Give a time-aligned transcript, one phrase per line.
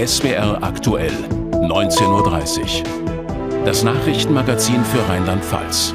[0.00, 1.12] SWR aktuell,
[1.50, 3.64] 19.30 Uhr.
[3.66, 5.92] Das Nachrichtenmagazin für Rheinland-Pfalz.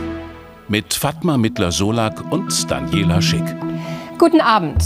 [0.68, 3.44] Mit Fatma Mittler-Solak und Daniela Schick.
[4.20, 4.84] Guten Abend.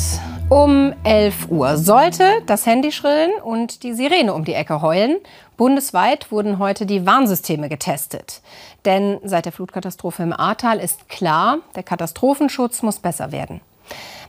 [0.47, 5.17] Um 11 Uhr sollte das Handy schrillen und die Sirene um die Ecke heulen.
[5.57, 8.41] Bundesweit wurden heute die Warnsysteme getestet.
[8.85, 13.59] Denn seit der Flutkatastrophe im Ahrtal ist klar, der Katastrophenschutz muss besser werden.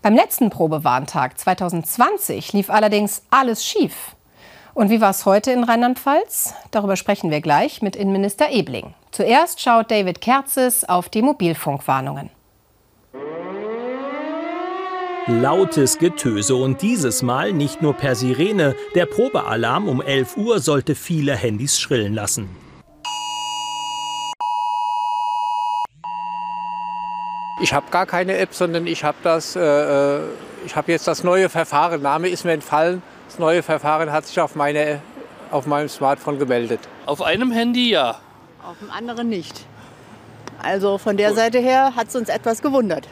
[0.02, 4.16] Beim letzten Probewarntag 2020 lief allerdings alles schief.
[4.80, 6.55] Und wie war es heute in Rheinland-Pfalz?
[6.70, 8.95] Darüber sprechen wir gleich mit Innenminister Ebling.
[9.11, 12.30] Zuerst schaut David Kerzes auf die Mobilfunkwarnungen.
[15.27, 18.74] Lautes Getöse und dieses Mal nicht nur per Sirene.
[18.95, 22.49] Der Probealarm um 11 Uhr sollte viele Handys schrillen lassen.
[27.63, 30.21] Ich habe gar keine App, sondern ich habe das, äh, äh,
[30.65, 32.01] ich habe jetzt das neue Verfahren.
[32.01, 33.02] Name ist mir entfallen.
[33.30, 35.00] Das neue Verfahren hat sich auf, meine,
[35.52, 36.80] auf meinem Smartphone gemeldet.
[37.06, 38.18] Auf einem Handy ja.
[38.66, 39.66] Auf dem anderen nicht.
[40.60, 43.06] Also von der Seite her hat es uns etwas gewundert.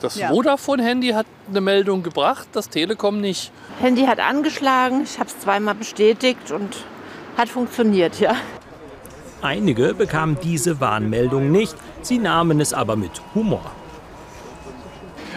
[0.00, 0.28] Das ja.
[0.28, 3.50] Vodafone-Handy hat eine Meldung gebracht, das Telekom nicht.
[3.80, 6.76] Handy hat angeschlagen, ich habe es zweimal bestätigt und
[7.36, 8.36] hat funktioniert, ja.
[9.42, 13.72] Einige bekamen diese Warnmeldung nicht, sie nahmen es aber mit Humor.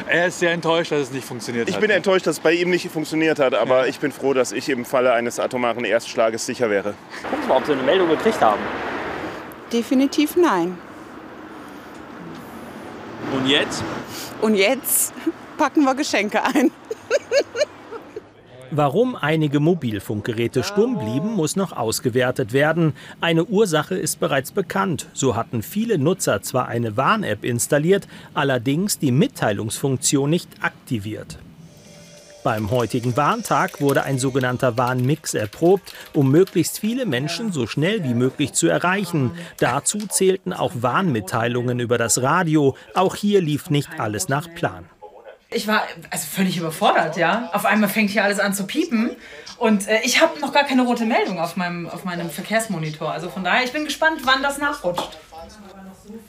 [0.08, 1.82] Er ist sehr enttäuscht, dass es nicht funktioniert ich hat.
[1.82, 3.86] Ich bin enttäuscht, dass es bei ihm nicht funktioniert hat, aber ja.
[3.88, 6.94] ich bin froh, dass ich im Falle eines atomaren Erstschlages sicher wäre.
[7.24, 8.62] Gucken Sie mal, ob Sie eine Meldung gekriegt haben.
[9.72, 10.78] Definitiv nein.
[13.34, 13.84] Und jetzt?
[14.42, 15.14] Und jetzt
[15.58, 16.72] packen wir Geschenke ein.
[18.78, 22.92] Warum einige Mobilfunkgeräte stumm blieben, muss noch ausgewertet werden.
[23.22, 25.08] Eine Ursache ist bereits bekannt.
[25.14, 31.38] So hatten viele Nutzer zwar eine Warn-App installiert, allerdings die Mitteilungsfunktion nicht aktiviert.
[32.44, 38.14] Beim heutigen Warntag wurde ein sogenannter Warnmix erprobt, um möglichst viele Menschen so schnell wie
[38.14, 39.32] möglich zu erreichen.
[39.58, 42.76] Dazu zählten auch Warnmitteilungen über das Radio.
[42.94, 44.84] Auch hier lief nicht alles nach Plan.
[45.52, 47.50] Ich war also völlig überfordert, ja.
[47.54, 49.12] Auf einmal fängt hier alles an zu piepen
[49.58, 53.12] und äh, ich habe noch gar keine rote Meldung auf meinem, auf meinem Verkehrsmonitor.
[53.12, 55.18] Also von daher, ich bin gespannt, wann das nachrutscht.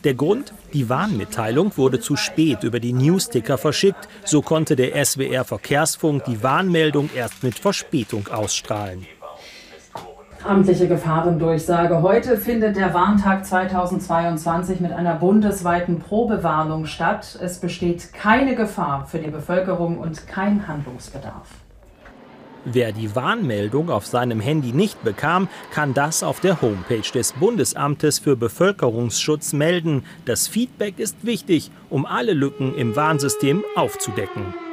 [0.05, 0.53] Der Grund?
[0.73, 4.09] Die Warnmitteilung wurde zu spät über die Newsticker verschickt.
[4.25, 9.07] So konnte der SWR Verkehrsfunk die Warnmeldung erst mit Verspätung ausstrahlen.
[10.47, 12.03] Amtliche Gefahrendurchsage.
[12.03, 17.39] Heute findet der Warntag 2022 mit einer bundesweiten Probewarnung statt.
[17.43, 21.49] Es besteht keine Gefahr für die Bevölkerung und kein Handlungsbedarf.
[22.65, 28.19] Wer die Warnmeldung auf seinem Handy nicht bekam, kann das auf der Homepage des Bundesamtes
[28.19, 30.05] für Bevölkerungsschutz melden.
[30.25, 34.66] Das Feedback ist wichtig, um alle Lücken im Warnsystem aufzudecken.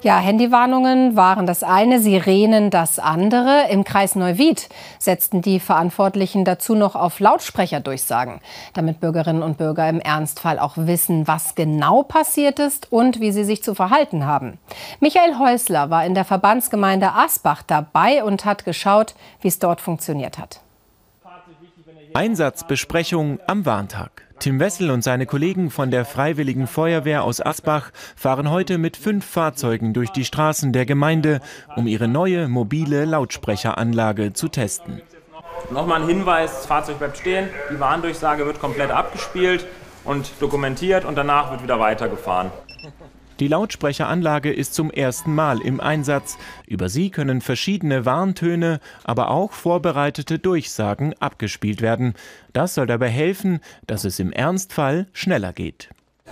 [0.00, 3.68] Ja, Handywarnungen waren das eine, Sirenen das andere.
[3.70, 4.68] Im Kreis Neuwied
[5.00, 8.40] setzten die Verantwortlichen dazu noch auf Lautsprecherdurchsagen,
[8.74, 13.42] damit Bürgerinnen und Bürger im Ernstfall auch wissen, was genau passiert ist und wie sie
[13.42, 14.58] sich zu verhalten haben.
[15.00, 20.38] Michael Häusler war in der Verbandsgemeinde Asbach dabei und hat geschaut, wie es dort funktioniert
[20.38, 20.60] hat.
[22.14, 24.22] Einsatzbesprechung am Warntag.
[24.38, 29.26] Tim Wessel und seine Kollegen von der Freiwilligen Feuerwehr aus Asbach fahren heute mit fünf
[29.26, 31.40] Fahrzeugen durch die Straßen der Gemeinde,
[31.76, 35.02] um ihre neue mobile Lautsprecheranlage zu testen.
[35.70, 39.66] Nochmal ein Hinweis, das Fahrzeug bleibt stehen, die Warndurchsage wird komplett abgespielt
[40.04, 42.50] und dokumentiert und danach wird wieder weitergefahren.
[43.40, 46.38] Die Lautsprecheranlage ist zum ersten Mal im Einsatz.
[46.66, 52.14] Über sie können verschiedene Warntöne, aber auch vorbereitete Durchsagen abgespielt werden.
[52.52, 55.88] Das soll dabei helfen, dass es im Ernstfall schneller geht.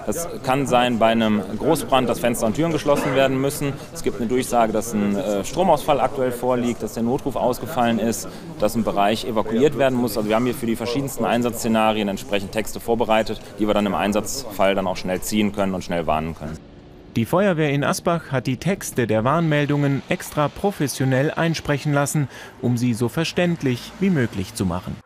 [0.07, 3.73] Es kann sein bei einem Großbrand, dass Fenster und Türen geschlossen werden müssen.
[3.95, 8.29] Es gibt eine Durchsage, dass ein äh, Stromausfall aktuell vorliegt, dass der Notruf ausgefallen ist,
[8.59, 10.17] dass ein Bereich evakuiert werden muss.
[10.17, 13.95] Also wir haben hier für die verschiedensten Einsatzszenarien entsprechend Texte vorbereitet, die wir dann im
[13.95, 16.76] Einsatzfall dann auch schnell ziehen können und schnell warnen können.
[17.17, 22.29] Die Feuerwehr in Asbach hat die Texte der Warnmeldungen extra professionell einsprechen lassen,
[22.61, 24.99] um sie so verständlich wie möglich zu machen.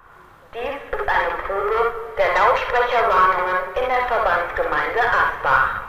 [0.52, 5.80] Dies ist eine Probe der Lautsprecherwarnungen in der Verbandsgemeinde Asbach.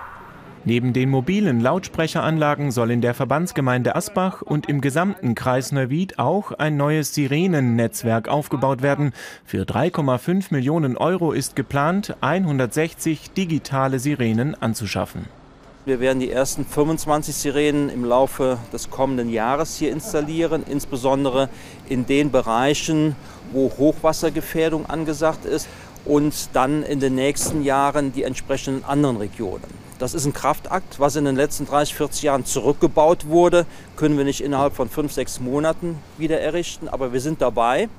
[0.64, 6.52] Neben den mobilen Lautsprecheranlagen soll in der Verbandsgemeinde Asbach und im gesamten Kreis Neuwied auch
[6.52, 9.14] ein neues Sirenennetzwerk aufgebaut werden.
[9.44, 15.41] Für 3,5 Millionen Euro ist geplant, 160 digitale Sirenen anzuschaffen.
[15.84, 21.50] Wir werden die ersten 25 Sirenen im Laufe des kommenden Jahres hier installieren, insbesondere
[21.90, 23.16] in den Bereichen,
[23.52, 25.68] wo Hochwassergefährdung angesagt ist
[26.06, 29.64] und dann in den nächsten Jahren die entsprechenden anderen Regionen.
[29.98, 33.66] Das ist ein Kraftakt, was in den letzten 30, 40 Jahren zurückgebaut wurde.
[33.96, 37.90] Können wir nicht innerhalb von fünf, sechs Monaten wieder errichten, aber wir sind dabei.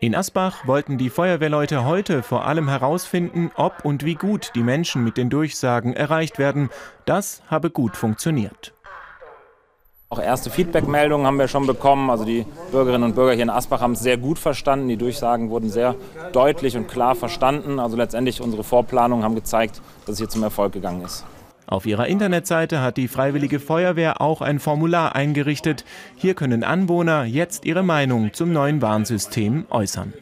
[0.00, 5.02] In Asbach wollten die Feuerwehrleute heute vor allem herausfinden, ob und wie gut die Menschen
[5.02, 6.70] mit den Durchsagen erreicht werden.
[7.04, 8.72] Das habe gut funktioniert.
[10.08, 12.10] Auch erste Feedbackmeldungen haben wir schon bekommen.
[12.10, 14.86] Also die Bürgerinnen und Bürger hier in Asbach haben es sehr gut verstanden.
[14.86, 15.96] Die Durchsagen wurden sehr
[16.30, 17.80] deutlich und klar verstanden.
[17.80, 21.24] Also letztendlich unsere Vorplanungen haben gezeigt, dass es hier zum Erfolg gegangen ist.
[21.68, 25.84] Auf ihrer Internetseite hat die Freiwillige Feuerwehr auch ein Formular eingerichtet.
[26.16, 30.14] Hier können Anwohner jetzt ihre Meinung zum neuen Warnsystem äußern.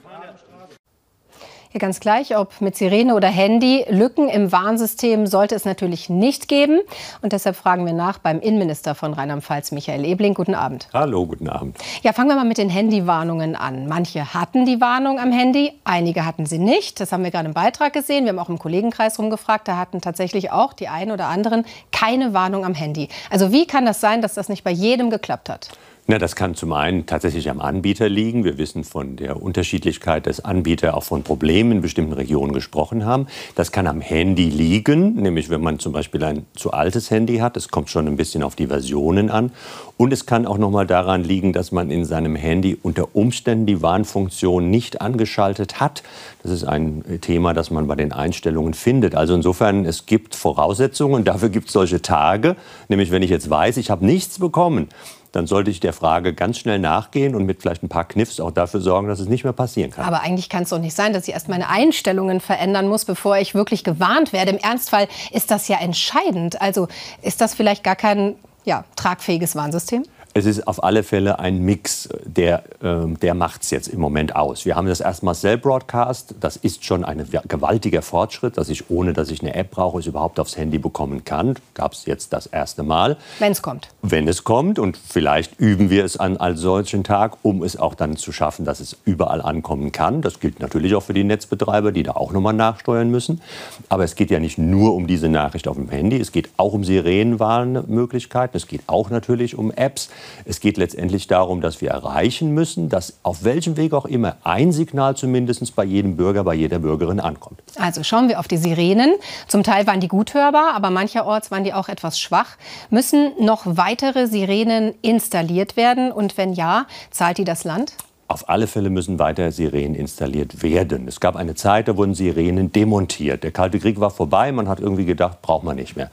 [1.76, 3.84] Ja, ganz gleich, ob mit Sirene oder Handy.
[3.90, 6.80] Lücken im Warnsystem sollte es natürlich nicht geben.
[7.20, 10.32] Und deshalb fragen wir nach beim Innenminister von Rheinland-Pfalz, Michael Ebling.
[10.32, 10.88] Guten Abend.
[10.94, 11.76] Hallo, guten Abend.
[12.00, 13.88] Ja, fangen wir mal mit den Handywarnungen an.
[13.88, 16.98] Manche hatten die Warnung am Handy, einige hatten sie nicht.
[16.98, 18.24] Das haben wir gerade im Beitrag gesehen.
[18.24, 19.68] Wir haben auch im Kollegenkreis rumgefragt.
[19.68, 23.10] Da hatten tatsächlich auch die einen oder anderen keine Warnung am Handy.
[23.28, 25.68] Also wie kann das sein, dass das nicht bei jedem geklappt hat?
[26.08, 28.44] Na, das kann zum einen tatsächlich am Anbieter liegen.
[28.44, 33.26] Wir wissen von der Unterschiedlichkeit, dass Anbieter auch von Problemen in bestimmten Regionen gesprochen haben.
[33.56, 37.56] Das kann am Handy liegen, nämlich wenn man zum Beispiel ein zu altes Handy hat.
[37.56, 39.50] Es kommt schon ein bisschen auf die Versionen an.
[39.96, 43.66] Und es kann auch noch mal daran liegen, dass man in seinem Handy unter Umständen
[43.66, 46.04] die Warnfunktion nicht angeschaltet hat.
[46.44, 49.16] Das ist ein Thema, das man bei den Einstellungen findet.
[49.16, 51.24] Also insofern, es gibt Voraussetzungen.
[51.24, 52.54] Dafür gibt es solche Tage.
[52.86, 54.88] Nämlich, wenn ich jetzt weiß, ich habe nichts bekommen,
[55.36, 58.50] dann sollte ich der Frage ganz schnell nachgehen und mit vielleicht ein paar Kniffs auch
[58.50, 60.06] dafür sorgen, dass es nicht mehr passieren kann.
[60.06, 63.36] Aber eigentlich kann es doch nicht sein, dass ich erst meine Einstellungen verändern muss, bevor
[63.36, 64.52] ich wirklich gewarnt werde.
[64.52, 66.62] Im Ernstfall ist das ja entscheidend.
[66.62, 66.88] Also
[67.20, 70.04] ist das vielleicht gar kein ja, tragfähiges Warnsystem?
[70.36, 74.36] Es ist auf alle Fälle ein Mix, der, äh, der macht es jetzt im Moment
[74.36, 74.66] aus.
[74.66, 76.34] Wir haben das erstmal Cell Broadcast.
[76.40, 80.04] Das ist schon ein gewaltiger Fortschritt, dass ich, ohne dass ich eine App brauche, es
[80.04, 81.54] überhaupt aufs Handy bekommen kann.
[81.72, 83.16] Gab es jetzt das erste Mal.
[83.38, 83.88] Wenn es kommt.
[84.02, 84.78] Wenn es kommt.
[84.78, 88.66] Und vielleicht üben wir es an als solchen Tag, um es auch dann zu schaffen,
[88.66, 90.20] dass es überall ankommen kann.
[90.20, 93.40] Das gilt natürlich auch für die Netzbetreiber, die da auch nochmal nachsteuern müssen.
[93.88, 96.20] Aber es geht ja nicht nur um diese Nachricht auf dem Handy.
[96.20, 98.54] Es geht auch um Sirenenwarnmöglichkeiten.
[98.54, 100.10] Es geht auch natürlich um Apps.
[100.44, 104.72] Es geht letztendlich darum, dass wir erreichen müssen, dass auf welchem Weg auch immer ein
[104.72, 107.62] Signal zumindest bei jedem Bürger, bei jeder Bürgerin ankommt.
[107.76, 109.14] Also schauen wir auf die Sirenen.
[109.48, 112.56] Zum Teil waren die gut hörbar, aber mancherorts waren die auch etwas schwach.
[112.90, 116.12] Müssen noch weitere Sirenen installiert werden?
[116.12, 117.94] Und wenn ja, zahlt die das Land?
[118.28, 121.06] Auf alle Fälle müssen weiter Sirenen installiert werden.
[121.06, 123.44] Es gab eine Zeit, da wurden Sirenen demontiert.
[123.44, 126.10] Der Kalte Krieg war vorbei, man hat irgendwie gedacht, braucht man nicht mehr.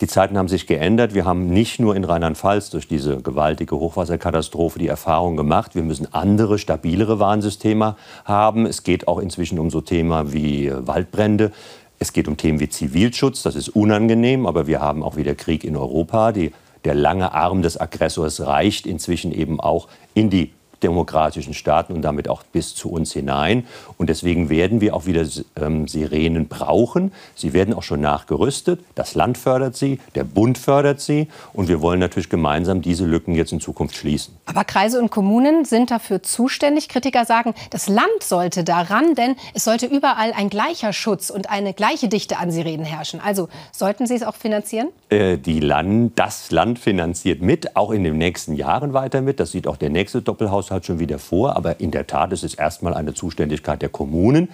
[0.00, 1.12] Die Zeiten haben sich geändert.
[1.12, 6.12] Wir haben nicht nur in Rheinland-Pfalz durch diese gewaltige Hochwasserkatastrophe die Erfahrung gemacht, wir müssen
[6.14, 8.64] andere, stabilere Warnsysteme haben.
[8.64, 11.52] Es geht auch inzwischen um so Themen wie Waldbrände.
[11.98, 13.42] Es geht um Themen wie Zivilschutz.
[13.42, 16.32] Das ist unangenehm, aber wir haben auch wieder Krieg in Europa.
[16.32, 16.52] Die,
[16.86, 20.52] der lange Arm des Aggressors reicht inzwischen eben auch in die
[20.82, 23.66] demokratischen Staaten und damit auch bis zu uns hinein.
[23.98, 25.26] Und deswegen werden wir auch wieder
[25.60, 27.12] ähm, Sirenen brauchen.
[27.34, 28.80] Sie werden auch schon nachgerüstet.
[28.94, 31.28] Das Land fördert sie, der Bund fördert sie.
[31.52, 34.34] Und wir wollen natürlich gemeinsam diese Lücken jetzt in Zukunft schließen.
[34.46, 36.88] Aber Kreise und Kommunen sind dafür zuständig.
[36.88, 41.74] Kritiker sagen, das Land sollte daran, denn es sollte überall ein gleicher Schutz und eine
[41.74, 43.20] gleiche Dichte an Sirenen herrschen.
[43.20, 44.88] Also sollten Sie es auch finanzieren?
[45.08, 49.40] Äh, die Land, das Land finanziert mit, auch in den nächsten Jahren weiter mit.
[49.40, 51.56] Das sieht auch der nächste Doppelhaushalt Haushalt schon wieder vor.
[51.56, 54.48] Aber in der Tat ist es erstmal eine Zuständigkeit der Kommunen.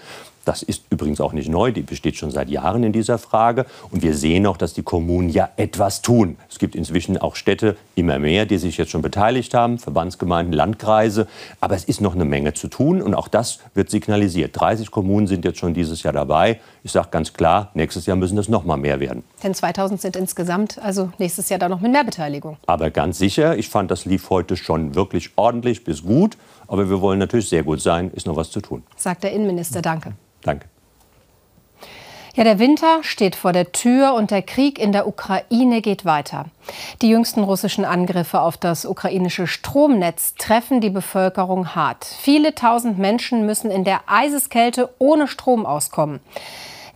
[0.47, 3.67] Das ist übrigens auch nicht neu, die besteht schon seit Jahren in dieser Frage.
[3.91, 6.37] Und wir sehen auch, dass die Kommunen ja etwas tun.
[6.49, 11.27] Es gibt inzwischen auch Städte, immer mehr, die sich jetzt schon beteiligt haben, Verbandsgemeinden, Landkreise.
[11.61, 14.53] Aber es ist noch eine Menge zu tun und auch das wird signalisiert.
[14.55, 16.61] 30 Kommunen sind jetzt schon dieses Jahr dabei.
[16.85, 19.25] Ich sage ganz klar, nächstes Jahr müssen das noch mal mehr werden.
[19.43, 22.57] Denn 2000 sind insgesamt, also nächstes Jahr dann noch mit mehr Beteiligung.
[22.67, 26.37] Aber ganz sicher, ich fand, das lief heute schon wirklich ordentlich bis gut.
[26.69, 28.83] Aber wir wollen natürlich sehr gut sein, ist noch was zu tun.
[28.97, 29.83] Sagt der Innenminister.
[29.83, 30.13] Danke.
[30.43, 30.67] Danke.
[32.37, 36.45] Ja, der Winter steht vor der Tür und der Krieg in der Ukraine geht weiter.
[37.01, 42.05] Die jüngsten russischen Angriffe auf das ukrainische Stromnetz treffen die Bevölkerung hart.
[42.05, 46.21] Viele tausend Menschen müssen in der Eiseskälte ohne Strom auskommen.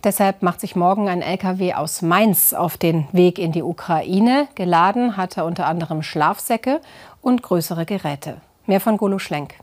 [0.03, 4.47] Deshalb macht sich morgen ein LKW aus Mainz auf den Weg in die Ukraine.
[4.53, 6.81] Geladen hat er unter anderem Schlafsäcke
[7.19, 8.37] und größere Geräte.
[8.71, 9.55] Mehr von Golo Schlenk.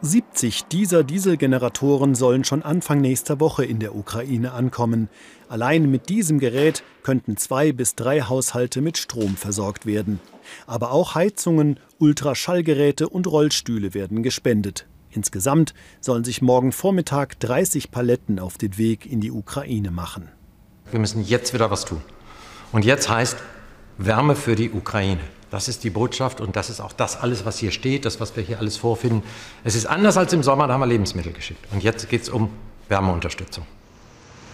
[0.00, 5.08] 70 dieser Dieselgeneratoren sollen schon Anfang nächster Woche in der Ukraine ankommen.
[5.48, 10.18] Allein mit diesem Gerät könnten zwei bis drei Haushalte mit Strom versorgt werden.
[10.66, 14.88] Aber auch Heizungen, Ultraschallgeräte und Rollstühle werden gespendet.
[15.10, 20.28] Insgesamt sollen sich morgen Vormittag 30 Paletten auf den Weg in die Ukraine machen.
[20.90, 22.02] Wir müssen jetzt wieder was tun.
[22.72, 23.36] Und jetzt heißt
[23.96, 25.20] Wärme für die Ukraine.
[25.52, 28.34] Das ist die Botschaft und das ist auch das alles, was hier steht, das, was
[28.34, 29.22] wir hier alles vorfinden.
[29.64, 31.62] Es ist anders als im Sommer, da haben wir Lebensmittel geschickt.
[31.72, 32.48] Und jetzt geht es um
[32.88, 33.66] Wärmeunterstützung.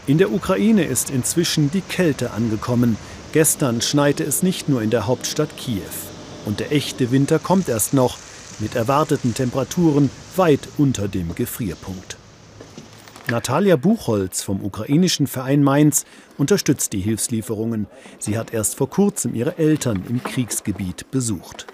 [0.09, 2.97] In der Ukraine ist inzwischen die Kälte angekommen.
[3.31, 5.83] Gestern schneite es nicht nur in der Hauptstadt Kiew.
[6.47, 8.19] Und der echte Winter kommt erst noch,
[8.59, 12.18] mit erwarteten Temperaturen weit unter dem Gefrierpunkt.
[13.31, 16.07] Natalia Buchholz vom ukrainischen Verein Mainz
[16.39, 17.87] unterstützt die Hilfslieferungen.
[18.19, 21.67] Sie hat erst vor kurzem ihre Eltern im Kriegsgebiet besucht.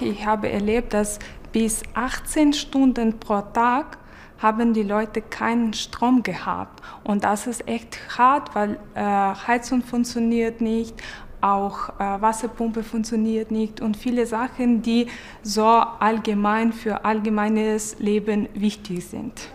[0.00, 1.20] Ich habe erlebt, dass
[1.52, 3.98] bis 18 Stunden pro Tag
[4.38, 6.82] haben die Leute keinen Strom gehabt.
[7.04, 10.94] Und das ist echt hart, weil äh, Heizung funktioniert nicht,
[11.40, 15.06] auch äh, Wasserpumpe funktioniert nicht und viele Sachen, die
[15.42, 19.52] so allgemein für allgemeines Leben wichtig sind.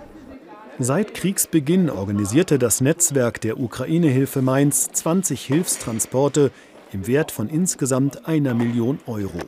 [0.78, 6.52] Seit Kriegsbeginn organisierte das Netzwerk der Ukraine-Hilfe Mainz 20 Hilfstransporte
[6.92, 9.40] im Wert von insgesamt einer Million Euro.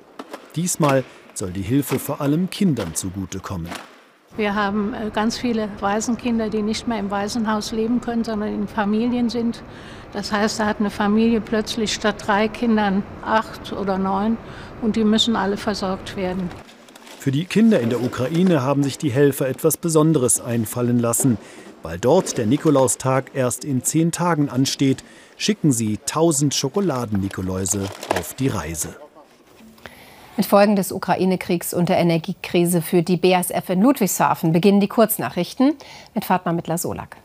[0.56, 1.04] Diesmal
[1.34, 3.70] soll die Hilfe vor allem Kindern zugutekommen.
[4.38, 8.68] Wir haben äh, ganz viele Waisenkinder, die nicht mehr im Waisenhaus leben können, sondern in
[8.70, 9.64] Familien sind.
[10.14, 14.38] Das heißt, da hat eine Familie plötzlich statt drei Kindern acht oder neun
[14.82, 16.50] und die müssen alle versorgt werden.
[17.28, 21.38] Für die Kinder in der Ukraine haben sich die Helfer etwas Besonderes einfallen lassen.
[21.84, 25.04] Weil dort der Nikolaustag erst in zehn Tagen ansteht,
[25.36, 27.84] schicken sie 1000 Schokoladen-Nikoläuse
[28.18, 28.96] auf die Reise.
[30.38, 35.74] Mit Folgen des Ukraine-Kriegs und der Energiekrise für die BASF in Ludwigshafen beginnen die Kurznachrichten
[36.16, 37.18] mit Fatma Mittler-Solak.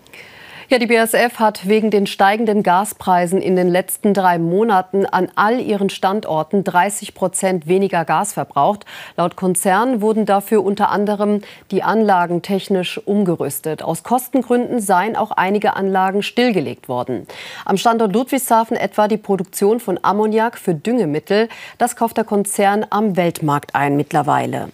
[0.72, 5.60] Ja, die BASF hat wegen den steigenden Gaspreisen in den letzten drei Monaten an all
[5.60, 8.86] ihren Standorten 30 Prozent weniger Gas verbraucht.
[9.18, 13.82] Laut Konzern wurden dafür unter anderem die Anlagen technisch umgerüstet.
[13.82, 17.26] Aus Kostengründen seien auch einige Anlagen stillgelegt worden.
[17.66, 21.50] Am Standort Ludwigshafen etwa die Produktion von Ammoniak für Düngemittel.
[21.76, 24.70] Das kauft der Konzern am Weltmarkt ein mittlerweile.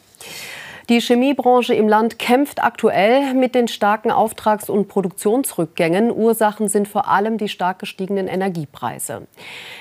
[0.89, 6.11] Die Chemiebranche im Land kämpft aktuell mit den starken Auftrags- und Produktionsrückgängen.
[6.11, 9.27] Ursachen sind vor allem die stark gestiegenen Energiepreise.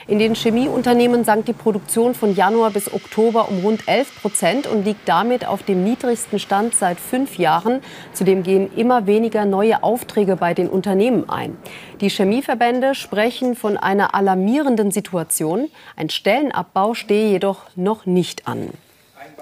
[0.10, 4.84] In den Chemieunternehmen sank die Produktion von Januar bis Oktober um rund 11 Prozent und
[4.84, 7.80] liegt damit auf dem niedrigsten Stand seit fünf Jahren.
[8.12, 11.58] Zudem gehen immer weniger neue Aufträge bei den Unternehmen ein.
[12.02, 15.70] Die Chemieverbände sprechen von einer alarmierenden Situation.
[15.96, 18.72] Ein Stellenabbau stehe jedoch noch nicht an.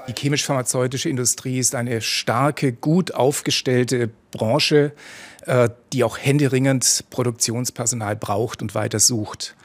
[0.08, 4.94] Die chemisch-pharmazeutische Industrie ist eine starke, gut aufgestellte Branche,
[5.46, 9.56] äh, die auch händeringend Produktionspersonal braucht und weiter sucht.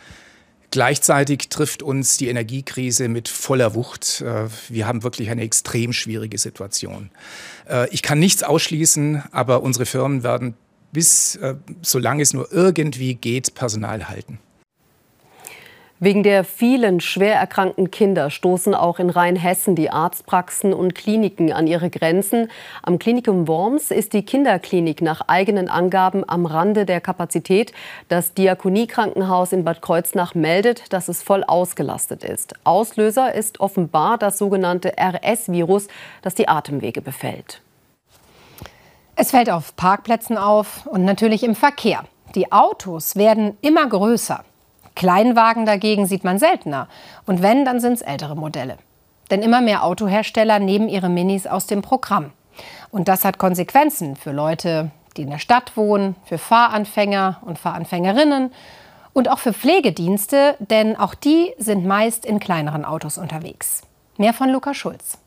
[0.71, 4.23] Gleichzeitig trifft uns die Energiekrise mit voller Wucht.
[4.23, 7.11] Äh, wir haben wirklich eine extrem schwierige Situation.
[7.69, 10.55] Äh, ich kann nichts ausschließen, aber unsere Firmen werden
[10.93, 11.39] bis,
[11.83, 14.41] solange es nur irgendwie geht, Personal halten.
[16.02, 21.66] Wegen der vielen schwer erkrankten Kinder stoßen auch in Rheinhessen die Arztpraxen und Kliniken an
[21.66, 22.50] ihre Grenzen.
[22.83, 27.75] Am Klinikum Worms ist die Kinderklinik nach eigenen Angaben am Rande der Kapazität.
[28.09, 32.54] Das Diakoniekrankenhaus in Bad Kreuznach meldet, dass es voll ausgelastet ist.
[32.64, 35.88] Auslöser ist offenbar das sogenannte RS-Virus,
[36.23, 37.61] das die Atemwege befällt.
[39.16, 42.04] Es fällt auf Parkplätzen auf und natürlich im Verkehr.
[42.35, 44.45] Die Autos werden immer größer.
[44.95, 46.89] Kleinwagen dagegen sieht man seltener.
[47.27, 48.79] Und wenn, dann sind es ältere Modelle.
[49.31, 52.33] Denn immer mehr Autohersteller nehmen ihre Minis aus dem Programm.
[52.91, 58.53] Und das hat Konsequenzen für Leute, die in der Stadt wohnen, für Fahranfänger und Fahranfängerinnen
[59.13, 63.83] und auch für Pflegedienste, denn auch die sind meist in kleineren Autos unterwegs.
[64.19, 65.19] Mehr von Luca Schulz.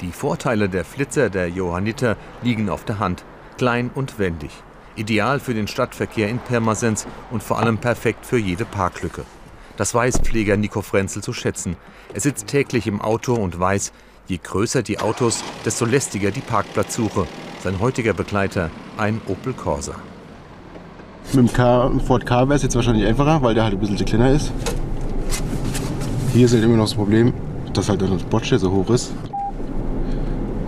[0.00, 3.24] Die Vorteile der Flitzer der Johanniter liegen auf der Hand.
[3.58, 4.50] Klein und wendig.
[4.96, 9.24] Ideal für den Stadtverkehr in Pirmasens und vor allem perfekt für jede Parklücke.
[9.76, 11.76] Das weiß Pfleger Nico Frenzel zu schätzen.
[12.12, 13.92] Er sitzt täglich im Auto und weiß,
[14.28, 17.26] je größer die Autos, desto lästiger die Parkplatzsuche.
[17.62, 19.94] Sein heutiger Begleiter, ein Opel Corsa.
[21.32, 23.96] Mit dem K, Ford K wäre es jetzt wahrscheinlich einfacher, weil der halt ein bisschen
[24.04, 24.52] kleiner ist.
[26.32, 27.32] Hier ist halt immer noch das Problem,
[27.72, 29.12] dass halt das Bocce so hoch ist,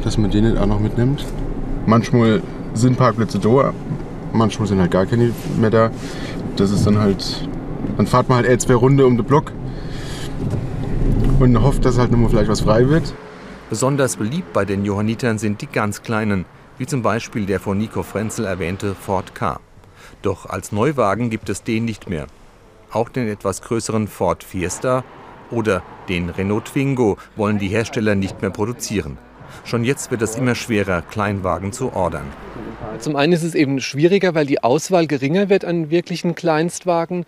[0.02, 1.24] dass man den nicht auch noch mitnimmt.
[1.86, 2.42] Manchmal
[2.74, 3.72] sind Parkplätze da,
[4.36, 5.90] manchmal sind halt gar keine mehr da.
[6.56, 7.48] Das ist dann halt,
[7.96, 9.52] dann fahrt man halt eher zwei Runde um den Block
[11.38, 13.14] und hofft, dass halt nochmal vielleicht was frei wird.
[13.68, 16.44] Besonders beliebt bei den Johannitern sind die ganz kleinen,
[16.78, 19.58] wie zum Beispiel der von Nico Frenzel erwähnte Ford K.
[20.22, 22.26] Doch als Neuwagen gibt es den nicht mehr.
[22.92, 25.04] Auch den etwas größeren Ford Fiesta
[25.50, 29.18] oder den Renault Twingo wollen die Hersteller nicht mehr produzieren.
[29.64, 32.26] Schon jetzt wird es immer schwerer, Kleinwagen zu ordern.
[32.98, 37.26] Zum einen ist es eben schwieriger, weil die Auswahl geringer wird an wirklichen Kleinstwagen.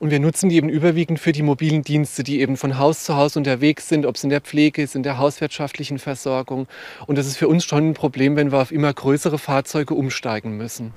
[0.00, 3.16] Und wir nutzen die eben überwiegend für die mobilen Dienste, die eben von Haus zu
[3.16, 6.68] Haus unterwegs sind, ob es in der Pflege ist, in der hauswirtschaftlichen Versorgung.
[7.06, 10.56] Und das ist für uns schon ein Problem, wenn wir auf immer größere Fahrzeuge umsteigen
[10.56, 10.92] müssen.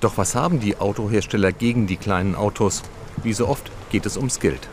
[0.00, 2.82] Doch was haben die Autohersteller gegen die kleinen Autos?
[3.24, 4.68] Wie so oft geht es ums Geld.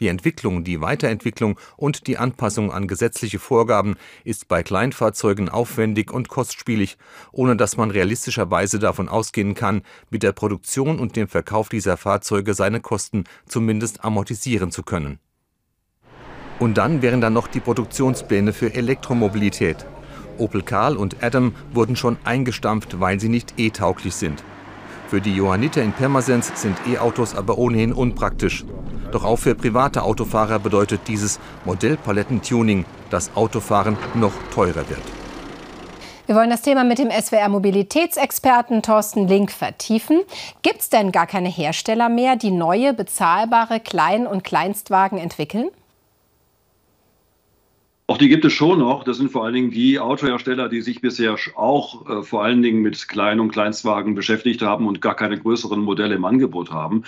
[0.00, 6.28] Die Entwicklung, die Weiterentwicklung und die Anpassung an gesetzliche Vorgaben ist bei Kleinfahrzeugen aufwendig und
[6.28, 6.98] kostspielig,
[7.32, 12.52] ohne dass man realistischerweise davon ausgehen kann, mit der Produktion und dem Verkauf dieser Fahrzeuge
[12.54, 15.18] seine Kosten zumindest amortisieren zu können.
[16.58, 19.86] Und dann wären da noch die Produktionspläne für Elektromobilität.
[20.38, 24.42] Opel Karl und Adam wurden schon eingestampft, weil sie nicht E-tauglich sind.
[25.08, 28.64] Für die Johanniter in Pirmasens sind E-Autos aber ohnehin unpraktisch.
[29.12, 35.02] Doch auch für private Autofahrer bedeutet dieses Modellpalettentuning, dass Autofahren noch teurer wird.
[36.26, 40.22] Wir wollen das Thema mit dem SWR-Mobilitätsexperten Thorsten Link vertiefen.
[40.62, 45.68] Gibt es denn gar keine Hersteller mehr, die neue, bezahlbare Klein- und Kleinstwagen entwickeln?
[48.08, 49.02] Auch die gibt es schon noch.
[49.02, 52.80] Das sind vor allen Dingen die Autohersteller, die sich bisher auch äh, vor allen Dingen
[52.80, 57.02] mit Klein- und Kleinstwagen beschäftigt haben und gar keine größeren Modelle im Angebot haben.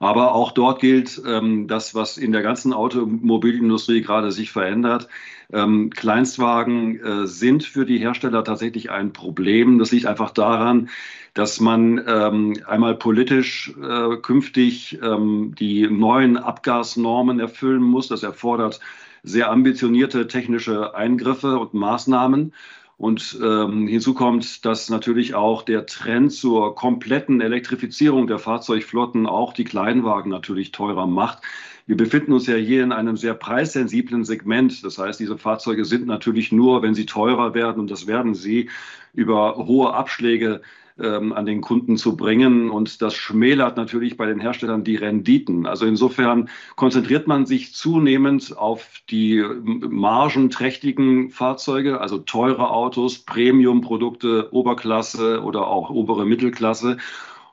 [0.00, 5.08] Aber auch dort gilt ähm, das, was in der ganzen Automobilindustrie gerade sich verändert.
[5.52, 9.80] Ähm, Kleinstwagen äh, sind für die Hersteller tatsächlich ein Problem.
[9.80, 10.88] Das liegt einfach daran,
[11.34, 18.06] dass man ähm, einmal politisch äh, künftig ähm, die neuen Abgasnormen erfüllen muss.
[18.06, 18.78] Das erfordert
[19.22, 22.52] sehr ambitionierte technische Eingriffe und Maßnahmen.
[22.96, 29.52] Und ähm, hinzu kommt, dass natürlich auch der Trend zur kompletten Elektrifizierung der Fahrzeugflotten auch
[29.52, 31.42] die Kleinwagen natürlich teurer macht.
[31.86, 34.84] Wir befinden uns ja hier in einem sehr preissensiblen Segment.
[34.84, 38.68] Das heißt, diese Fahrzeuge sind natürlich nur, wenn sie teurer werden, und das werden sie,
[39.14, 40.60] über hohe Abschläge
[41.00, 42.70] ähm, an den Kunden zu bringen.
[42.70, 45.66] Und das schmälert natürlich bei den Herstellern die Renditen.
[45.66, 55.42] Also insofern konzentriert man sich zunehmend auf die margenträchtigen Fahrzeuge, also teure Autos, Premium-Produkte, Oberklasse
[55.42, 56.98] oder auch obere Mittelklasse.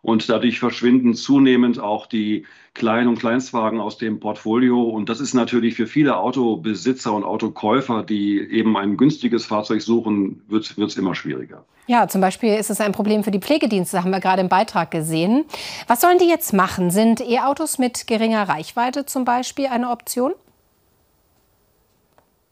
[0.06, 4.84] Und dadurch verschwinden zunehmend auch die Klein- und Kleinstwagen aus dem Portfolio.
[4.84, 10.44] Und das ist natürlich für viele Autobesitzer und Autokäufer, die eben ein günstiges Fahrzeug suchen,
[10.48, 11.65] wird es immer schwieriger.
[11.88, 14.91] Ja, zum Beispiel ist es ein Problem für die Pflegedienste, haben wir gerade im Beitrag
[14.91, 15.46] gesehen.
[15.88, 16.91] Was sollen die jetzt machen?
[16.91, 20.34] Sind E-Autos mit geringer Reichweite zum Beispiel eine Option?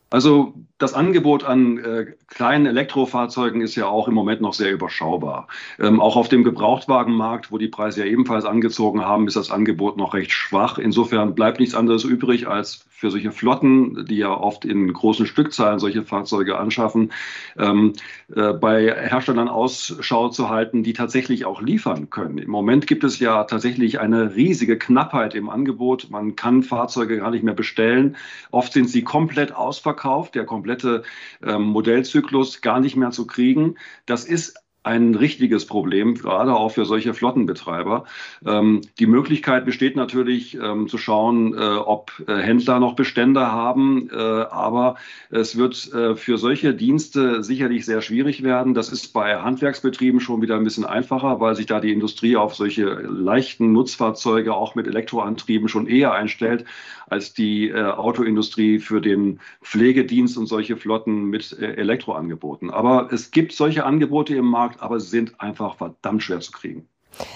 [0.09, 5.47] Also das Angebot an äh, kleinen Elektrofahrzeugen ist ja auch im Moment noch sehr überschaubar.
[5.79, 9.95] Ähm, auch auf dem Gebrauchtwagenmarkt, wo die Preise ja ebenfalls angezogen haben, ist das Angebot
[9.95, 10.77] noch recht schwach.
[10.77, 15.77] Insofern bleibt nichts anderes übrig, als für solche Flotten, die ja oft in großen Stückzahlen
[15.77, 17.11] solche Fahrzeuge anschaffen,
[17.57, 17.93] ähm,
[18.33, 22.37] äh, bei Herstellern Ausschau zu halten, die tatsächlich auch liefern können.
[22.37, 26.09] Im Moment gibt es ja tatsächlich eine riesige Knappheit im Angebot.
[26.11, 28.15] Man kann Fahrzeuge gar nicht mehr bestellen.
[28.51, 30.35] Oft sind sie komplett ausverkauft.
[30.35, 33.75] Der komplette ähm, Modellzyklus gar nicht mehr zu kriegen.
[34.05, 38.03] Das ist ein richtiges Problem, gerade auch für solche Flottenbetreiber.
[38.45, 44.09] Ähm, die Möglichkeit besteht natürlich ähm, zu schauen, äh, ob äh, Händler noch Bestände haben,
[44.11, 44.95] äh, aber
[45.29, 48.73] es wird äh, für solche Dienste sicherlich sehr schwierig werden.
[48.73, 52.53] Das ist bei Handwerksbetrieben schon wieder ein bisschen einfacher, weil sich da die Industrie auf
[52.53, 56.65] solche leichten Nutzfahrzeuge auch mit Elektroantrieben schon eher einstellt
[57.13, 62.71] als die äh, Autoindustrie für den Pflegedienst und solche Flotten mit äh, Elektroangeboten.
[62.71, 66.87] Aber es gibt solche Angebote im Markt, aber sind einfach verdammt schwer zu kriegen.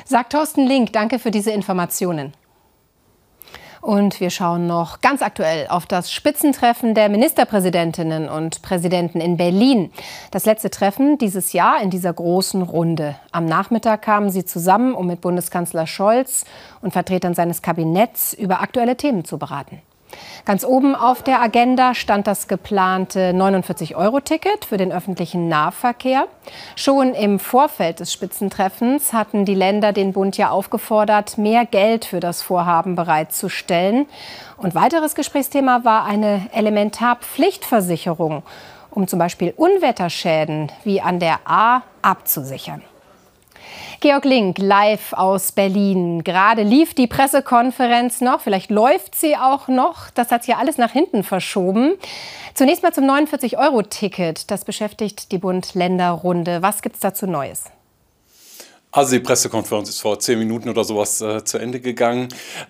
[0.06, 2.34] Sagt Thorsten Link, danke für diese Informationen.
[3.88, 9.94] Und wir schauen noch ganz aktuell auf das Spitzentreffen der Ministerpräsidentinnen und Präsidenten in Berlin.
[10.30, 13.16] Das letzte Treffen dieses Jahr in dieser großen Runde.
[13.32, 16.44] Am Nachmittag kamen sie zusammen, um mit Bundeskanzler Scholz
[16.82, 19.82] und Vertretern seines Kabinetts über aktuelle Themen zu beraten.
[20.46, 26.28] Ganz oben auf der Agenda stand das geplante 49-Euro-Ticket für den öffentlichen Nahverkehr.
[26.76, 32.22] Schon im Vorfeld des Spitzentreffens hatten die Länder den Bund ja aufgefordert, mehr Geld für
[32.22, 34.06] das Vorhaben bereitzustellen.
[34.56, 38.44] Und weiteres Gesprächsthema war eine Elementarpflichtversicherung,
[38.92, 42.82] um zum Beispiel Unwetterschäden wie an der A abzusichern.
[44.00, 46.24] Georg Link live aus Berlin.
[46.24, 50.10] Gerade lief die Pressekonferenz noch, vielleicht läuft sie auch noch.
[50.12, 51.94] Das hat hier alles nach hinten verschoben.
[52.54, 54.50] Zunächst mal zum 49-Euro-Ticket.
[54.52, 56.62] Das beschäftigt die Bund-Länder-Runde.
[56.62, 57.66] Was gibt es dazu Neues?
[58.90, 62.30] Also die Pressekonferenz ist vor zehn Minuten oder sowas äh, zu Ende gegangen.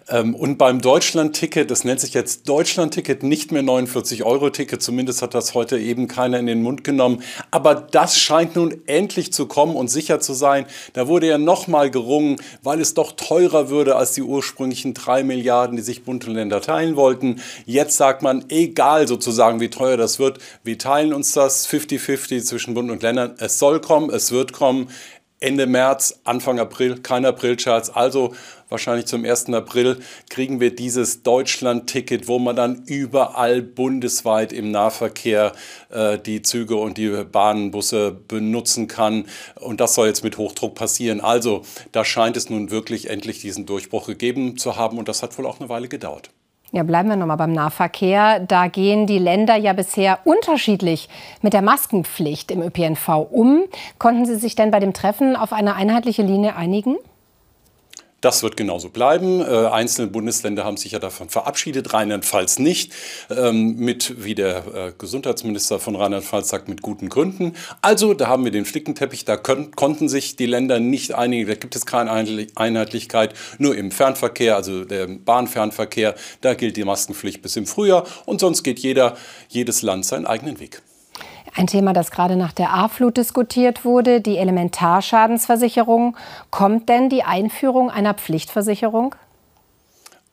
[0.09, 5.53] Ähm, und beim Deutschland-Ticket, das nennt sich jetzt Deutschland-Ticket, nicht mehr 49-Euro-Ticket, zumindest hat das
[5.53, 7.21] heute eben keiner in den Mund genommen.
[7.51, 10.65] Aber das scheint nun endlich zu kommen und sicher zu sein.
[10.93, 15.77] Da wurde ja nochmal gerungen, weil es doch teurer würde als die ursprünglichen drei Milliarden,
[15.77, 17.41] die sich und Länder teilen wollten.
[17.65, 22.73] Jetzt sagt man, egal sozusagen, wie teuer das wird, wir teilen uns das 50-50 zwischen
[22.73, 23.35] Bund und Ländern.
[23.37, 24.89] Es soll kommen, es wird kommen.
[25.39, 27.91] Ende März, Anfang April, kein Aprilcharts.
[27.91, 28.33] Also
[28.69, 29.49] wahrscheinlich zum 1.
[29.53, 35.53] April kriegen wir dieses Deutschland-Ticket, wo man dann überall bundesweit im Nahverkehr
[35.89, 39.25] äh, die Züge und die Bahnen, Busse benutzen kann.
[39.55, 41.21] Und das soll jetzt mit Hochdruck passieren.
[41.21, 44.97] Also da scheint es nun wirklich endlich diesen Durchbruch gegeben zu haben.
[44.97, 46.31] Und das hat wohl auch eine Weile gedauert.
[46.73, 48.41] Ja, bleiben wir noch mal beim Nahverkehr.
[48.41, 51.07] Da gehen die Länder ja bisher unterschiedlich
[51.41, 53.63] mit der Maskenpflicht im ÖPNV um.
[53.99, 56.97] Konnten Sie sich denn bei dem Treffen auf eine einheitliche Linie einigen?
[58.27, 59.39] Das wird genauso bleiben.
[59.39, 62.91] Äh, einzelne Bundesländer haben sich ja davon verabschiedet, Rheinland-Pfalz nicht,
[63.29, 67.53] ähm, mit, wie der äh, Gesundheitsminister von Rheinland-Pfalz sagt, mit guten Gründen.
[67.81, 71.55] Also, da haben wir den Flickenteppich, da können, konnten sich die Länder nicht einigen, da
[71.55, 77.55] gibt es keine Einheitlichkeit, nur im Fernverkehr, also der Bahnfernverkehr, da gilt die Maskenpflicht bis
[77.55, 79.15] im Frühjahr und sonst geht jeder,
[79.47, 80.81] jedes Land seinen eigenen Weg.
[81.57, 86.15] Ein Thema, das gerade nach der A-Flut diskutiert wurde, die Elementarschadensversicherung.
[86.51, 89.15] Kommt denn die Einführung einer Pflichtversicherung?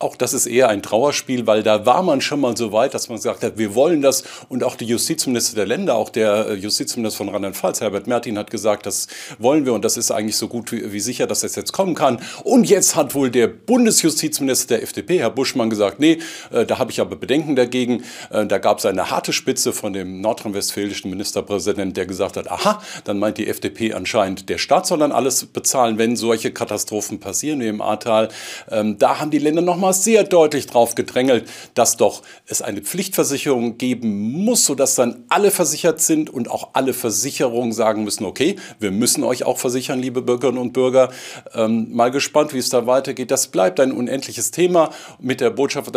[0.00, 3.08] Auch das ist eher ein Trauerspiel, weil da war man schon mal so weit, dass
[3.08, 4.24] man gesagt hat, wir wollen das.
[4.48, 8.50] Und auch die Justizminister der Länder, auch der äh, Justizminister von Rheinland-Pfalz, Herbert Mertin, hat
[8.50, 9.06] gesagt, das
[9.38, 12.20] wollen wir und das ist eigentlich so gut wie, sicher, dass das jetzt kommen kann.
[12.42, 16.18] Und jetzt hat wohl der Bundesjustizminister der FDP, Herr Buschmann, gesagt, nee,
[16.50, 18.02] äh, da habe ich aber Bedenken dagegen.
[18.30, 22.82] Äh, da gab es eine harte Spitze von dem nordrhein-westfälischen Ministerpräsidenten, der gesagt hat, aha,
[23.04, 27.60] dann meint die FDP anscheinend, der Staat soll dann alles bezahlen, wenn solche Katastrophen passieren
[27.60, 28.28] wie im Ahrtal.
[28.70, 32.82] Ähm, da haben die Länder noch mal sehr deutlich darauf gedrängelt, dass doch es eine
[32.82, 38.56] Pflichtversicherung geben muss, sodass dann alle versichert sind und auch alle Versicherungen sagen müssen, okay,
[38.78, 41.10] wir müssen euch auch versichern, liebe Bürgerinnen und Bürger.
[41.54, 43.30] Ähm, mal gespannt, wie es da weitergeht.
[43.30, 45.92] Das bleibt ein unendliches Thema mit der Botschaft,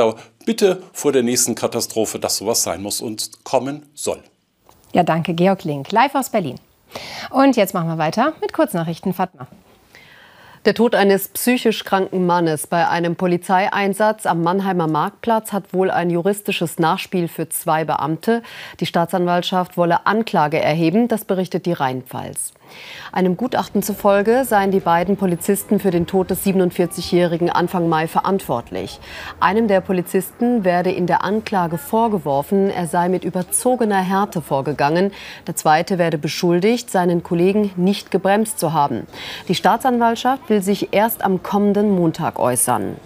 [0.46, 4.20] bitte vor der nächsten Katastrophe, dass sowas sein muss und kommen soll.
[4.94, 6.56] Ja, danke, Georg Link, live aus Berlin.
[7.32, 9.14] Und jetzt machen wir weiter mit Kurznachrichten.
[9.14, 9.48] Fatma.
[10.68, 16.10] Der Tod eines psychisch kranken Mannes bei einem Polizeieinsatz am Mannheimer Marktplatz hat wohl ein
[16.10, 18.44] juristisches Nachspiel für zwei Beamte.
[18.82, 22.52] Die Staatsanwaltschaft wolle Anklage erheben, das berichtet die Rheinpfalz.
[23.12, 29.00] Einem Gutachten zufolge seien die beiden Polizisten für den Tod des 47-Jährigen Anfang Mai verantwortlich.
[29.40, 35.12] Einem der Polizisten werde in der Anklage vorgeworfen, er sei mit überzogener Härte vorgegangen.
[35.48, 39.08] Der zweite werde beschuldigt, seinen Kollegen nicht gebremst zu haben.
[39.48, 42.98] Die Staatsanwaltschaft will sich erst am kommenden Montag äußern.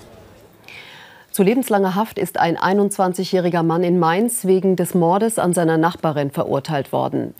[1.41, 6.29] Zu lebenslanger Haft ist ein 21-jähriger Mann in Mainz wegen des Mordes an seiner Nachbarin
[6.29, 7.33] verurteilt worden.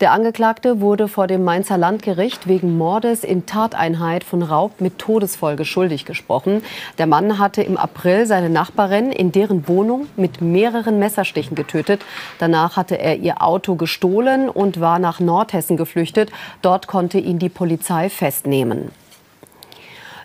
[0.00, 5.66] Der Angeklagte wurde vor dem Mainzer Landgericht wegen Mordes in Tateinheit von Raub mit Todesfolge
[5.66, 6.62] schuldig gesprochen.
[6.96, 12.00] Der Mann hatte im April seine Nachbarin in deren Wohnung mit mehreren Messerstichen getötet.
[12.38, 16.32] Danach hatte er ihr Auto gestohlen und war nach Nordhessen geflüchtet.
[16.62, 18.92] Dort konnte ihn die Polizei festnehmen.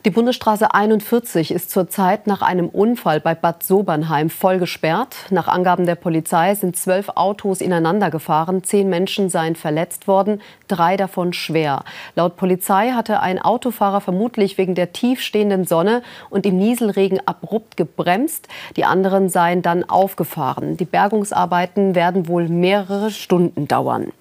[0.08, 5.17] Die Bundesstraße 41 ist zurzeit nach einem Unfall bei Bad Sobernheim voll gesperrt.
[5.32, 8.63] Nach Angaben der Polizei sind zwölf Autos ineinander gefahren.
[8.63, 11.84] Zehn Menschen seien verletzt worden, drei davon schwer.
[12.15, 18.48] Laut Polizei hatte ein Autofahrer vermutlich wegen der tiefstehenden Sonne und im Nieselregen abrupt gebremst.
[18.78, 20.78] Die anderen seien dann aufgefahren.
[20.78, 24.13] Die Bergungsarbeiten werden wohl mehrere Stunden dauern.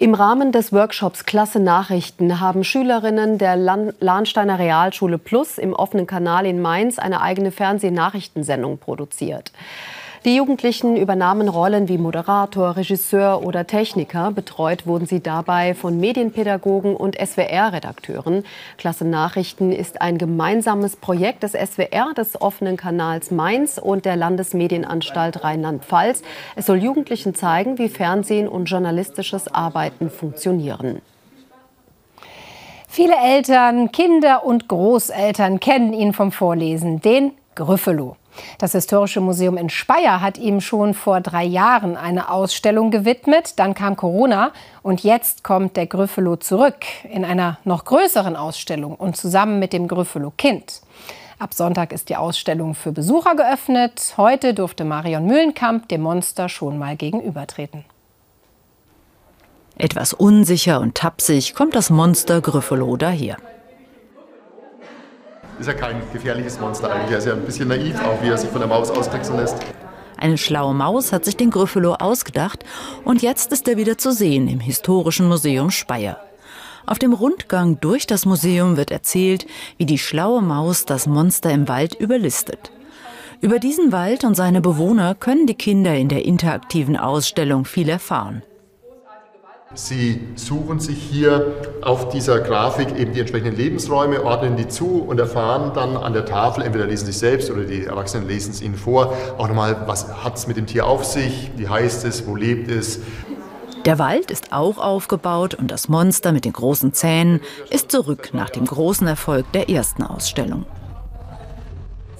[0.00, 6.46] Im Rahmen des Workshops Klasse Nachrichten haben Schülerinnen der Lahnsteiner Realschule Plus im offenen Kanal
[6.46, 9.50] in Mainz eine eigene Fernsehnachrichtensendung produziert.
[10.28, 14.30] Die Jugendlichen übernahmen Rollen wie Moderator, Regisseur oder Techniker.
[14.30, 18.44] Betreut wurden sie dabei von Medienpädagogen und SWR-Redakteuren.
[18.76, 25.44] Klasse Nachrichten ist ein gemeinsames Projekt des SWR, des offenen Kanals Mainz und der Landesmedienanstalt
[25.44, 26.20] Rheinland-Pfalz.
[26.56, 31.00] Es soll Jugendlichen zeigen, wie Fernsehen und journalistisches Arbeiten funktionieren.
[32.86, 38.16] Viele Eltern, Kinder und Großeltern kennen ihn vom Vorlesen, den Gryffalo.
[38.58, 43.58] Das Historische Museum in Speyer hat ihm schon vor drei Jahren eine Ausstellung gewidmet.
[43.58, 49.16] Dann kam Corona und jetzt kommt der Gryffalo zurück in einer noch größeren Ausstellung und
[49.16, 50.82] zusammen mit dem Gryffalo Kind.
[51.38, 54.14] Ab Sonntag ist die Ausstellung für Besucher geöffnet.
[54.16, 57.84] Heute durfte Marion Mühlenkamp dem Monster schon mal gegenübertreten.
[59.76, 63.36] Etwas unsicher und tapsig kommt das Monster Gryffalo daher.
[65.60, 67.10] Ist ja kein gefährliches Monster eigentlich.
[67.12, 69.56] Er ist ja ein bisschen naiv, auch wie er sich von der Maus austricksen lässt.
[70.16, 72.64] Eine schlaue Maus hat sich den Gryffalo ausgedacht
[73.04, 76.20] und jetzt ist er wieder zu sehen im Historischen Museum Speyer.
[76.86, 81.68] Auf dem Rundgang durch das Museum wird erzählt, wie die schlaue Maus das Monster im
[81.68, 82.72] Wald überlistet.
[83.40, 88.42] Über diesen Wald und seine Bewohner können die Kinder in der interaktiven Ausstellung viel erfahren.
[89.74, 95.20] Sie suchen sich hier auf dieser Grafik eben die entsprechenden Lebensräume, ordnen die zu und
[95.20, 98.76] erfahren dann an der Tafel, entweder lesen sie selbst oder die Erwachsenen lesen es ihnen
[98.76, 102.34] vor, auch nochmal, was hat es mit dem Tier auf sich, wie heißt es, wo
[102.34, 103.00] lebt es.
[103.84, 108.48] Der Wald ist auch aufgebaut und das Monster mit den großen Zähnen ist zurück nach
[108.48, 110.64] dem großen Erfolg der ersten Ausstellung.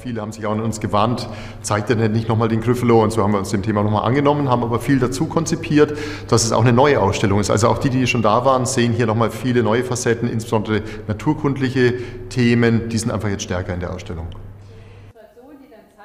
[0.00, 1.28] Viele haben sich auch an uns gewarnt,
[1.60, 3.02] zeigt denn nicht nochmal den Gryffalo?
[3.02, 6.44] Und so haben wir uns dem Thema nochmal angenommen, haben aber viel dazu konzipiert, dass
[6.44, 7.50] es auch eine neue Ausstellung ist.
[7.50, 11.94] Also auch die, die schon da waren, sehen hier nochmal viele neue Facetten, insbesondere naturkundliche
[12.28, 14.28] Themen, die sind einfach jetzt stärker in der Ausstellung.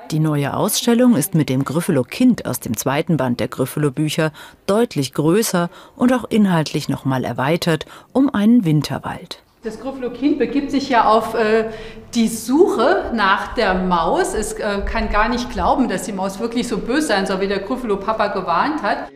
[0.10, 4.32] Die neue Ausstellung ist mit dem Gryffalo Kind aus dem zweiten Band der Gryffalo Bücher
[4.66, 9.43] deutlich größer und auch inhaltlich nochmal erweitert um einen Winterwald.
[9.64, 11.70] Das Gryffalo-Kind begibt sich ja auf äh,
[12.14, 14.34] die Suche nach der Maus.
[14.34, 17.48] Es äh, kann gar nicht glauben, dass die Maus wirklich so böse sein soll, wie
[17.48, 19.10] der Gryffalo-Papa gewarnt hat.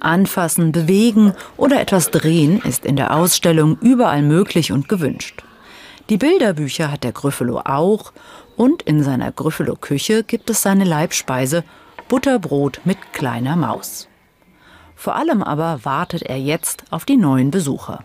[0.00, 5.44] Anfassen, bewegen oder etwas drehen ist in der Ausstellung überall möglich und gewünscht.
[6.10, 8.12] Die Bilderbücher hat der Gryffalo auch
[8.56, 11.62] und in seiner Gryffalo-Küche gibt es seine Leibspeise
[12.08, 14.08] Butterbrot mit kleiner Maus.
[14.96, 18.00] Vor allem aber wartet er jetzt auf die neuen Besucher.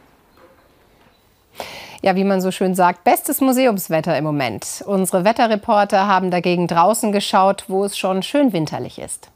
[2.01, 4.83] Ja, wie man so schön sagt, bestes Museumswetter im Moment.
[4.87, 9.29] Unsere Wetterreporter haben dagegen draußen geschaut, wo es schon schön winterlich ist.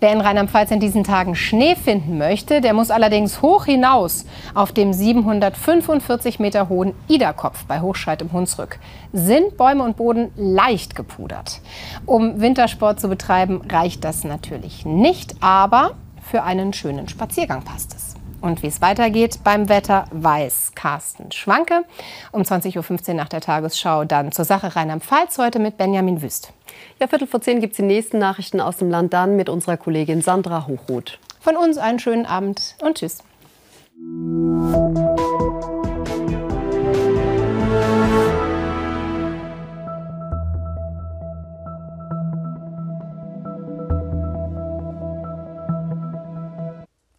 [0.00, 4.70] Wer in Rheinland-Pfalz in diesen Tagen Schnee finden möchte, der muss allerdings hoch hinaus auf
[4.70, 8.78] dem 745 Meter hohen Iderkopf bei Hochscheid im Hunsrück.
[9.12, 11.60] Sind Bäume und Boden leicht gepudert.
[12.06, 18.07] Um Wintersport zu betreiben, reicht das natürlich nicht, aber für einen schönen Spaziergang passt es.
[18.40, 21.84] Und wie es weitergeht beim Wetter, weiß Carsten Schwanke.
[22.32, 26.52] Um 20.15 Uhr nach der Tagesschau dann zur Sache Rheinland-Pfalz heute mit Benjamin Wüst.
[27.00, 29.76] Ja, Viertel vor zehn gibt es die nächsten Nachrichten aus dem Land dann mit unserer
[29.76, 31.18] Kollegin Sandra Hochroth.
[31.40, 33.22] Von uns einen schönen Abend und tschüss.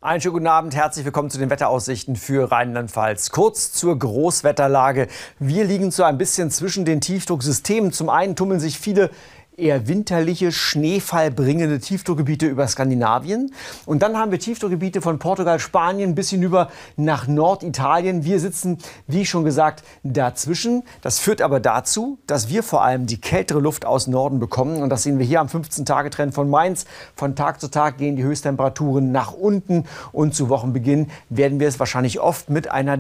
[0.10, 3.30] Einen schönen guten Abend, herzlich willkommen zu den Wetteraussichten für Rheinland-Pfalz.
[3.30, 5.08] Kurz zur Großwetterlage.
[5.38, 7.92] Wir liegen so ein bisschen zwischen den Tiefdrucksystemen.
[7.92, 9.12] Zum einen tummeln sich viele
[9.60, 13.54] eher winterliche, schneefallbringende Tiefdruckgebiete über Skandinavien.
[13.86, 18.24] Und dann haben wir Tiefdruckgebiete von Portugal, Spanien bis hinüber nach Norditalien.
[18.24, 20.84] Wir sitzen, wie schon gesagt, dazwischen.
[21.02, 24.82] Das führt aber dazu, dass wir vor allem die kältere Luft aus Norden bekommen.
[24.82, 26.86] Und das sehen wir hier am 15-Tage-Trend von Mainz.
[27.16, 29.86] Von Tag zu Tag gehen die Höchsttemperaturen nach unten.
[30.12, 32.98] Und zu Wochenbeginn werden wir es wahrscheinlich oft mit einer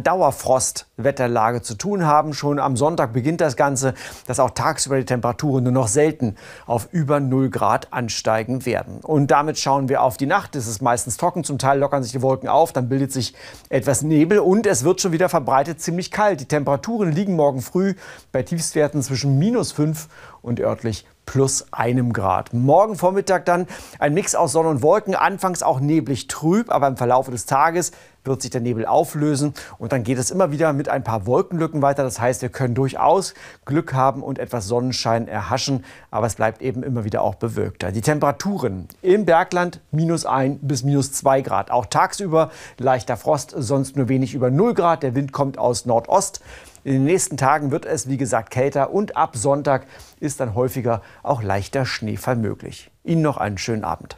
[0.99, 2.33] Dauerfrostwetterlage zu tun haben.
[2.33, 3.93] Schon am Sonntag beginnt das Ganze,
[4.27, 6.35] dass auch tagsüber die Temperaturen nur noch selten
[6.65, 8.99] auf über 0 Grad ansteigen werden.
[9.01, 10.55] Und damit schauen wir auf die Nacht.
[10.55, 13.33] Es ist meistens trocken, zum Teil lockern sich die Wolken auf, dann bildet sich
[13.69, 16.41] etwas Nebel und es wird schon wieder verbreitet ziemlich kalt.
[16.41, 17.95] Die Temperaturen liegen morgen früh
[18.31, 20.07] bei Tiefstwerten zwischen minus 5
[20.41, 22.53] und örtlich plus einem Grad.
[22.53, 23.67] Morgen Vormittag dann
[23.99, 27.91] ein Mix aus Sonne und Wolken, anfangs auch neblig trüb, aber im Verlauf des Tages
[28.29, 31.81] wird sich der Nebel auflösen und dann geht es immer wieder mit ein paar Wolkenlücken
[31.81, 32.03] weiter.
[32.03, 33.33] Das heißt, wir können durchaus
[33.65, 37.91] Glück haben und etwas Sonnenschein erhaschen, aber es bleibt eben immer wieder auch bewölkter.
[37.91, 41.71] Die Temperaturen im Bergland minus 1 bis minus 2 Grad.
[41.71, 45.03] Auch tagsüber leichter Frost, sonst nur wenig über 0 Grad.
[45.03, 46.41] Der Wind kommt aus Nordost.
[46.83, 49.85] In den nächsten Tagen wird es, wie gesagt, kälter und ab Sonntag
[50.19, 52.89] ist dann häufiger auch leichter Schneefall möglich.
[53.03, 54.17] Ihnen noch einen schönen Abend.